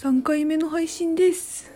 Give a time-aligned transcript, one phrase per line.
[0.00, 1.70] 3回目の配信です。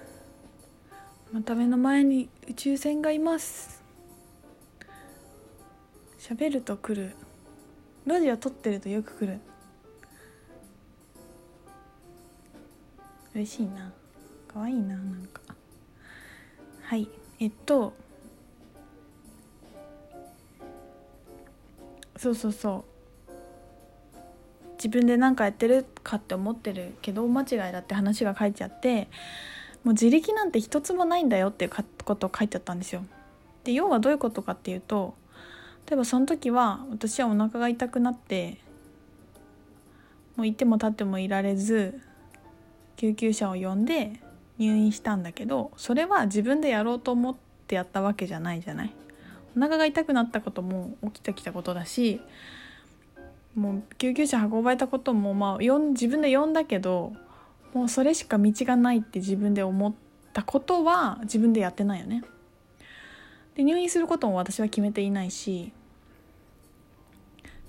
[1.31, 3.83] また目の前に宇宙船がいます。
[6.19, 7.15] 喋ると来る。
[8.07, 9.41] ラジオ撮ってるとよく来る。
[13.35, 13.93] 嬉しいな。
[14.49, 15.43] 可愛いななんか。
[16.81, 17.07] はい。
[17.41, 17.93] えっと。
[22.17, 22.94] そうそうそう。
[24.85, 29.09] 自分で何かやってるかって思ってるけど間違いだって話が書いちゃって
[29.83, 31.71] もう自力なんて一つもないんだよっていう
[32.05, 33.03] ことを書いてあったんですよ。
[33.65, 35.15] で要はどういうことかっていうと
[35.89, 38.59] 例えばその時は私はお腹が痛くなって
[40.37, 41.99] もういても立ってもいられず
[42.97, 44.21] 救急車を呼んで
[44.59, 48.93] 入院したんだけどそれは自分でやろうと思ってやったわけじゃないじゃない。
[49.57, 52.21] お腹が痛くなったことも起きてきたことだし
[53.55, 57.13] もう救急車運ばれたことも、まあ、自分で呼んだけど
[57.73, 59.95] もうそれしか道がないって自分で思っ
[60.33, 62.23] たことは自分でやってないよね。
[63.57, 65.73] で入院することも私は決めていないし。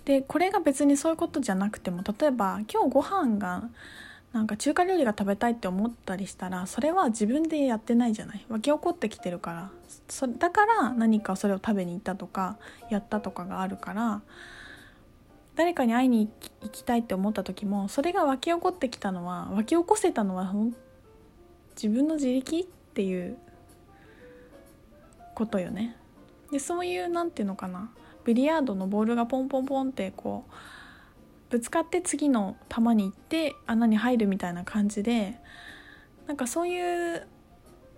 [0.05, 3.64] でこれが別にそういうことじゃなくても例えば今日ご飯が
[4.33, 8.45] なんか中華料理が食べたいって思ったりしたらそれは自分でやってないじゃない。
[8.49, 9.72] 湧き起こってきてるから。
[10.08, 12.58] そだから何かそれを食べに行ったとか
[12.92, 14.22] やったとかがあるから
[15.56, 16.30] 誰かに会いに
[16.61, 20.53] 行きたいって思った時もそれが湧き起こってきたのは湧き起こせたのは
[21.75, 23.38] 自分の自力っていう
[25.33, 25.95] ことよね。
[26.52, 27.92] でそういう何て言うのかな
[28.23, 30.53] ビリヤードのボールがポンポンポンってこう
[31.50, 35.38] ぶつかって次の球に行って穴に入るみたいな感じで
[36.28, 37.28] なんかそういう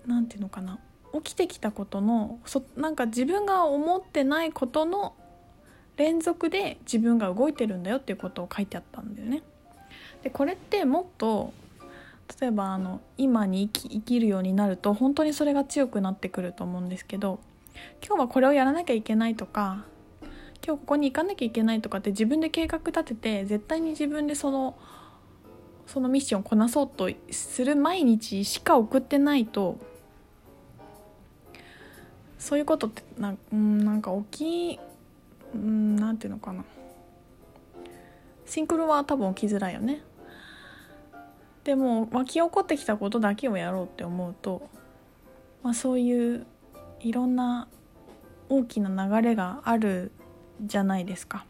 [0.05, 0.79] 何て言うのかな
[1.13, 5.15] 起きてきたことのそなんか自分が思ってないことの
[5.97, 9.43] 連続で自分が動いてるんだよっていうことを書いてあったんだよね。
[10.23, 11.53] でこれってもっと
[12.39, 17.39] 例えばあの今に生き生きるようになると本当にそれが強くなってくると思うんですけど
[18.05, 19.85] 今日はこれをやらなきゃいけないとか
[20.65, 24.77] 今日ここに行かなきゃいけないとかって自分で計画立てて絶対に自分でその
[25.85, 29.77] そのミッションをこなそうとする毎日しか送ってないと
[32.37, 34.79] そういうことってな,、なんか起き
[35.53, 36.63] うんなんていうのかな
[38.45, 40.01] シンクロは多分起きづらいよね
[41.63, 44.69] でも湧き起こってきたことだけをやろうって思うと、
[45.63, 46.45] まあ、そういう
[47.01, 47.67] いろんな
[48.49, 50.11] 大きな流れがある
[50.65, 51.45] じゃないですか。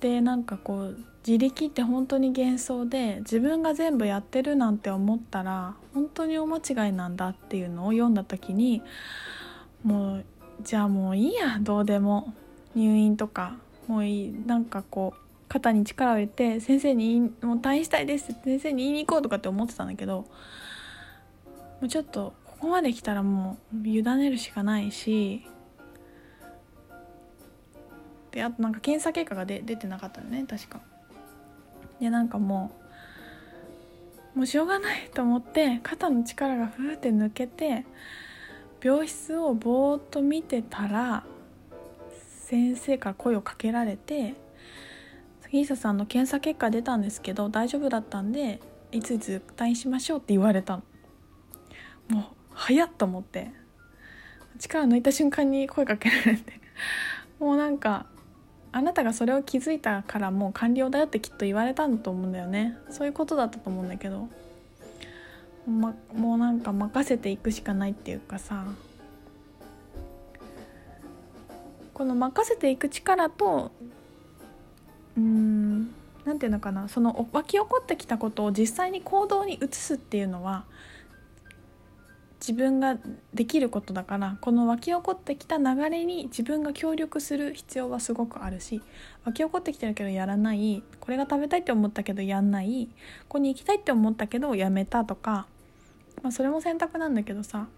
[0.00, 8.82] でなんかこう自力って本当に幻想で自分が全部やってるなんて思ったら本当に大間違いなんだっていうのを読んだ時に
[9.82, 10.24] もう
[10.64, 12.34] じゃあもういいやどうでも。
[12.74, 14.42] 入院とかもういい。
[14.46, 20.26] なんかこう肩に力を入れて先生にもう退院したいですって先生に言いに行こうとかって思ってたんだけども
[21.82, 25.46] うちょっとここまで来たらもう委ねるしかないし
[28.32, 30.80] であとなんか検査結果が出出てなかったよね確か。
[32.00, 32.72] でなんかも
[34.34, 37.86] うもうしょうがないと思って肩の力がふーって抜けて
[38.84, 41.24] 病室をぼーっと見てたら
[42.42, 44.34] 先生から声をかけられて
[45.40, 48.60] 「杉下さんの検査結果出たんですけど大丈夫だったんで
[48.92, 50.82] いついつ退院しましょう」って言われたの。
[52.10, 53.50] もう早っと思って。
[54.58, 56.60] 力抜いた瞬間に声かけられて。
[57.40, 58.06] もうなんか
[58.70, 62.76] あなたがそれを気づいたからもう完了だよってきっと言われたんだと思うんだよね。
[62.90, 64.28] そういうことだったと思うんだけど。
[65.66, 68.64] ま、もうなんか任せていくしかないっていうかさ。
[71.92, 73.70] この任せていく力と
[75.16, 75.94] うん
[76.24, 76.88] なんていうのかな。
[76.88, 80.64] その湧き起こってきたことを実際に行動に移すっていうのは
[82.46, 82.98] 自分が
[83.32, 88.82] できることだからこの湧き起こってきた流れに自分が協力する必要はすごくあるし
[89.24, 92.90] 湧き起こってきてるけどやらないこれが食べたいって思ったけどやんない
[93.22, 95.46] ここに行きたいって思ったけどやめたとか
[96.22, 97.68] まあ、それも選択なんだけどさ。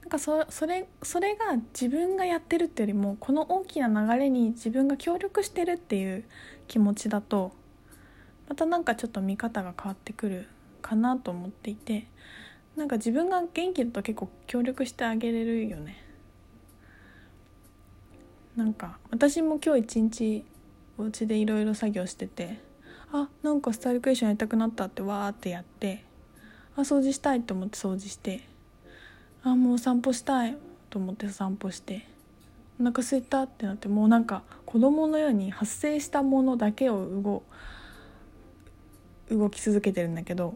[0.00, 6.24] なんかそそれそれが自分がやってるってよりもこの大きな流れに自分が協力してるっていう
[6.66, 7.52] 気持ちだと
[8.48, 10.48] またなんかちょっと見方が変わってくる
[10.80, 12.06] かなと思っていて
[12.74, 16.02] なんか自分が元気だと結構協力してあげれるよね。
[18.56, 20.44] なんか私も今日一日
[20.96, 22.58] お家でいろいろ作業してて
[23.12, 26.04] あなんかスタイルクエスチョンやりたくなったってわーってやって
[26.78, 28.40] あ掃除したいと思って掃除して。
[29.42, 30.56] あもう散歩したい
[30.90, 32.06] と思って散歩して。
[32.80, 37.42] お腹すいたってなってもうなんか子供のように発生したものだけを動
[39.28, 40.54] 動き続けてるんだけど。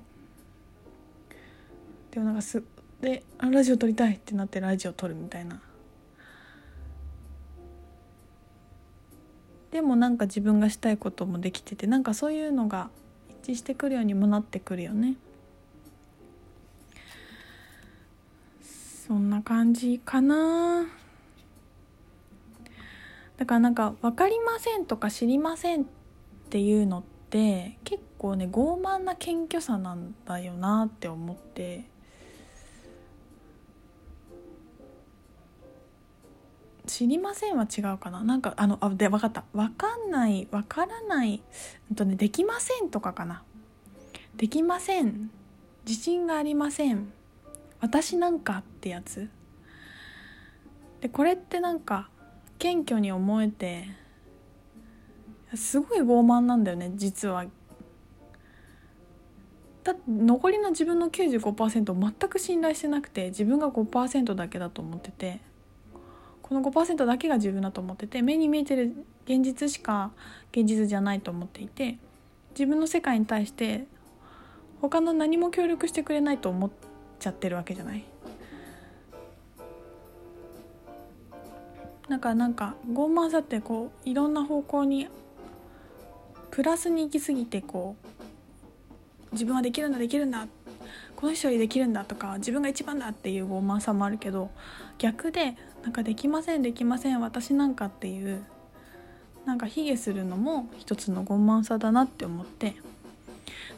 [2.12, 2.62] でもなんかす
[3.00, 5.60] であラジオ撮りたいってなってラジオ撮るみたいな。
[9.72, 12.90] でもなんか自分がしたいこともできててなんかそういうのが
[13.42, 15.16] 一致してくるようにもなってくるよね。
[19.12, 20.86] そんな感じかな。
[23.36, 25.84] だからなんか分かりませんとか知りませんっ
[26.48, 31.84] ていうのって結構ね傲慢な謙虚さなんだよなって思って。
[36.86, 38.24] 知りませんは違うかな。
[38.24, 39.44] なんかあのあで分かった。
[39.52, 41.42] 分かんない分からない。
[41.94, 43.42] とねできませんとかかな。
[44.36, 45.30] できません。
[45.86, 47.12] 自信がありません。
[47.82, 49.28] 私なんかってやつ？
[51.00, 52.08] でこれってなんか
[52.58, 53.88] 謙虚に思えて
[55.56, 57.44] すごい傲慢なんだよね実は。
[59.82, 65.40] だ残りの自分の95%を全く信頼してなくて自分が5%だけだと思ってて
[66.40, 68.94] この5%だけが自分だと思ってて目に見えてる
[69.24, 70.12] 現実しか
[70.52, 71.98] 現実じゃないと思っていて
[72.50, 73.88] 自分の世界に対して
[74.80, 76.91] 他の何も協力してくれないと思って
[77.22, 78.04] ちゃってるわけじゃない？
[82.08, 85.08] だかなんか傲慢さってこういろんな方向に
[86.50, 87.96] プラスに行き過ぎてこ
[89.30, 90.46] う自分はできるんだできるんだ
[91.16, 94.50] この人よりできるんだとか自分が一番だっていう傲慢さもあるけど
[94.98, 98.44] 逆でなんかできませんできません私なんかっていう
[99.46, 102.74] なんか卑下するのも一つの傲慢さだなって思って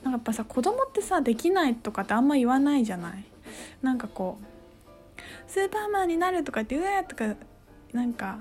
[0.02, 3.24] なんかやっぱさ子供ってさできないとかってあんま言わないじゃない？
[3.82, 7.34] なんかこうスーパーマンになるとかってうわとか
[7.92, 8.38] なんか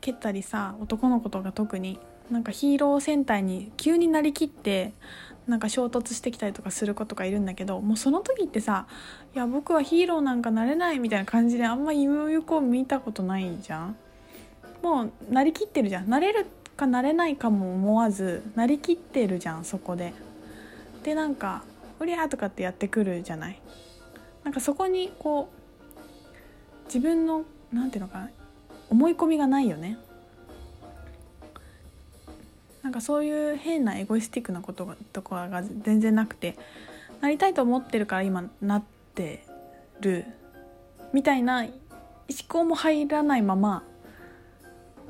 [0.00, 1.98] 蹴ったりさ男の子とか特に
[2.30, 4.92] なんかヒーロー戦隊に急になりきって
[5.46, 8.86] なんか衝突してきたりとかする子とかいるんだけどもうその時ってさ
[9.34, 13.96] 「いや僕はヒーローなんかなれない」みたいな感じであんま夢ゆこ見たことないじゃん。
[14.82, 16.10] もうなりきってるじゃん。
[16.10, 16.46] なれる
[16.76, 20.12] かなれないかも思わずなりきってるじゃんそこで。
[21.02, 21.62] でなんか
[22.00, 23.60] 「おりゃ!」とかってやってくるじゃない。
[24.44, 28.30] なんかそこにこう自分のなんていうのかな
[28.90, 29.98] 思い込みがないよね。
[32.82, 36.58] なんかそういう変なエゴイスティックなこととかが全然なくて
[37.22, 38.82] なりたいと思ってるから今なっ
[39.14, 39.42] て
[40.00, 40.26] る
[41.14, 41.72] みたいな思
[42.46, 43.82] 考も入らないまま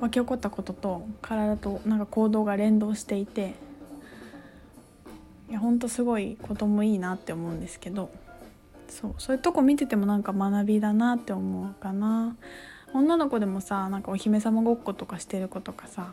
[0.00, 3.54] 湧き起こったことと体となんか行動が連動していて
[5.50, 8.08] いやほんとすごいこともいいなって思うんですけど。
[8.88, 12.36] そうそういうとこ見ててもなんか学びだなって思うかな。
[12.92, 16.12] 女の子でもさなんかお姫様ごっことかしてる子とかさ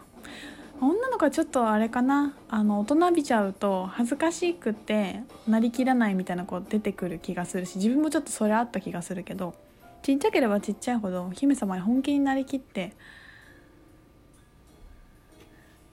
[0.80, 2.34] 女の子はちょっとあれかな。
[2.50, 9.54] あの大人びちゃうと恥ずかしくてなりきらないみたいな子出てくる気がするし自分もちょっとそれあった気がするけど
[10.02, 12.94] ちっちゃければちっちゃいほどお姫様に本気になりきって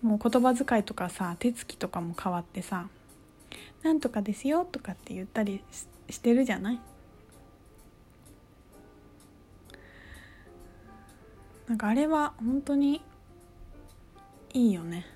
[0.01, 2.89] もう言葉遣いとかさ手つきとかも変わってさ
[3.83, 6.81] 「なんとかですよ」とかって言ったりしてしてるじゃない？
[11.67, 13.03] なんかあれは本当に
[14.55, 15.07] いいよね。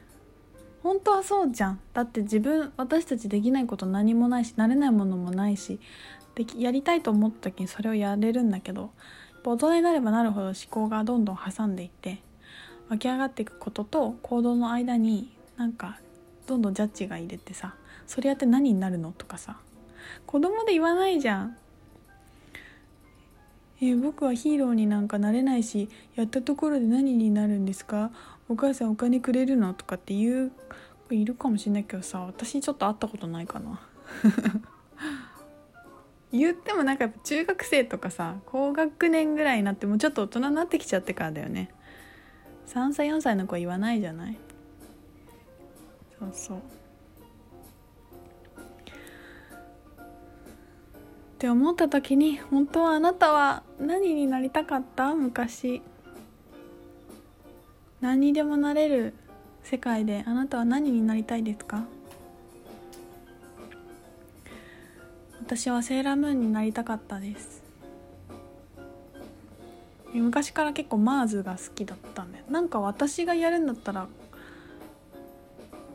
[0.82, 1.80] 本当はそうじゃん。
[1.94, 5.80] だって自分私たちできないこと何もないし慣れないものもないし
[6.34, 8.90] できやりたいと思った時にそれをやれるんだけど
[9.44, 12.20] 大人になればなるほど思考がどんどん挟んでいって
[12.88, 15.98] 湧き上がっていくことと行動の間になんか
[16.46, 17.74] どんどんジャッジが入れてさ
[18.06, 19.58] それやって何になるのとかさ
[20.26, 21.56] 子供で言わないじゃん。
[23.80, 28.12] え僕はヒーローになんかなれないしやったところで何になるんですか？
[28.48, 29.74] お母さんお金くれるの？
[29.74, 30.52] とかって言う
[31.14, 33.80] いるかもしれないけどさ私ちょっと会ったことないかな。
[36.32, 41.70] 言ってもなんか中学生とかさ高学年ぐらいになってもうちょっと大人になってきちゃってからだよね。
[42.68, 44.38] 3歳4歳の子は言わないじゃない？
[46.18, 46.58] そうそう。
[51.42, 55.12] って思った時に本当はあなたは何になりたかった？
[55.12, 55.82] 昔。
[58.00, 59.12] 何にでもなれる
[59.64, 61.82] 世界であなたは何になりたいですか？
[65.40, 67.60] 私はセーラームーンになりたかったです。
[70.14, 74.06] 昔から結構マーズが好きだったんでなんか私がやるんだったら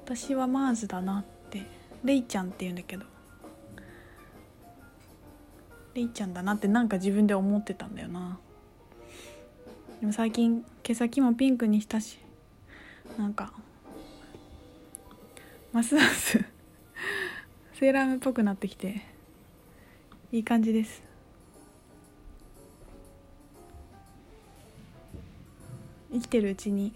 [0.04, 1.66] 私はマーズだなって。
[2.04, 3.06] レイちゃんって言うんだけど。
[5.98, 6.44] レイちゃんだ。
[6.44, 8.04] なってなんか自分で思ってたんだ。
[8.04, 8.40] よな
[10.00, 12.20] でも最近毛先もピンクにしたし
[13.18, 13.52] なんか
[15.74, 16.46] ますます
[17.74, 19.02] セーラームっぽくなってきて
[20.32, 21.02] いい感じです
[26.14, 26.94] 生きてるうちに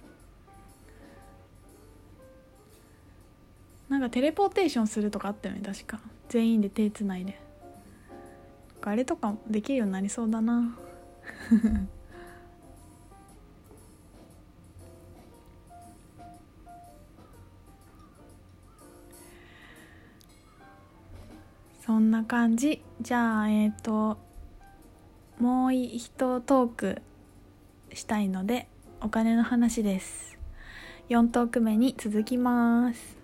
[3.90, 7.41] なんかテレポーテーションするとかあったよね確か全員で手つないで
[8.90, 10.76] あれとかできるようになりそうだな。
[21.86, 22.82] そんな感じ。
[23.02, 24.18] じゃあえっ、ー、と
[25.40, 27.02] もう一トーク
[27.94, 28.68] したいので
[29.02, 30.38] お金の話です。
[31.10, 33.21] 4トーク目に続きます。